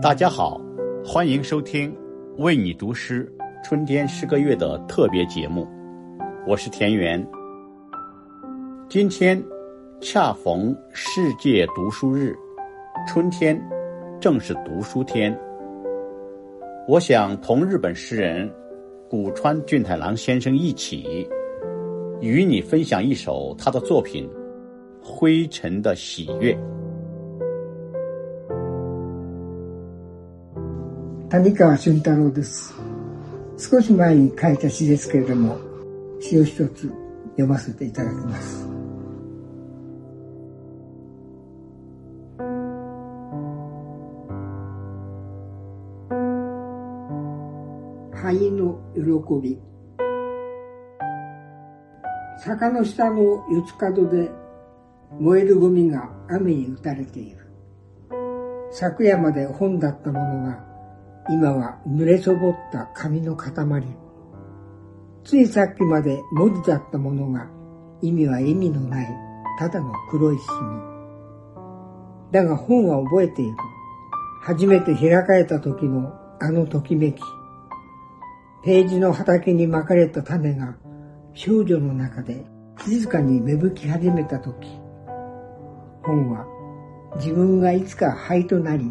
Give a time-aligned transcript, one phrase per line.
[0.00, 0.60] 大家好，
[1.04, 1.92] 欢迎收听
[2.36, 3.28] 《为你读诗·
[3.68, 5.66] 春天诗歌月》的特别节目，
[6.46, 7.20] 我是田园。
[8.88, 9.42] 今天
[10.00, 12.32] 恰逢世界读书日，
[13.08, 13.60] 春天
[14.20, 15.36] 正是读书天。
[16.86, 18.48] 我想同日本诗人
[19.10, 21.28] 古川俊太郎先生一起，
[22.20, 24.30] 与你分享一首他的作品
[25.02, 26.52] 《灰尘的喜悦》。
[31.30, 32.72] 谷川俊太郎です
[33.58, 35.58] 少し前に書いた詩ですけれども
[36.22, 36.88] 詩を一つ
[37.32, 38.66] 読ませていただきます
[48.22, 49.58] 灰の喜び
[52.42, 54.30] 坂の下の四つ角で
[55.20, 57.38] 燃えるゴミが雨に打たれている
[58.72, 60.66] 昨夜まで本だったものが
[61.30, 63.52] 今は濡れそぼった髪の塊。
[65.24, 67.48] ついさっきまで文字だったものが、
[68.00, 69.06] 意味は意味のない、
[69.58, 70.56] ただの黒いシミ。
[72.32, 73.52] だが本は覚えている。
[74.40, 77.20] 初めて開かれた時のあのときめき。
[78.64, 80.76] ページの畑にまかれた種が
[81.34, 82.46] 少女の中で
[82.86, 84.66] 静かに芽吹き始めた時、
[86.04, 86.46] 本は
[87.16, 88.90] 自分がいつか灰となり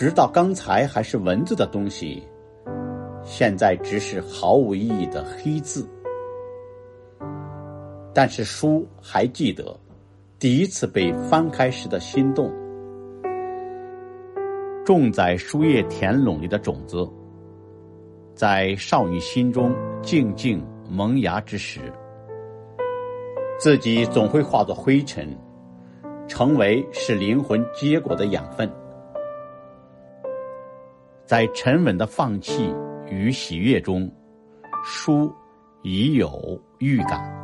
[0.00, 2.26] 直到刚才还是文字的东西，
[3.22, 5.86] 现在只是毫无意义的黑字。
[8.14, 9.78] 但是书还记得，
[10.38, 12.50] 第一次被翻开时的心动。
[14.86, 17.06] 种在书页田垄里的种子，
[18.34, 19.70] 在少女心中
[20.00, 21.78] 静静萌芽之时，
[23.60, 25.28] 自己总会化作灰尘，
[26.26, 28.66] 成为使灵魂结果的养分。
[31.30, 32.68] 在沉稳的放弃
[33.08, 34.10] 与喜悦中，
[34.84, 35.32] 书
[35.84, 37.39] 已有预感。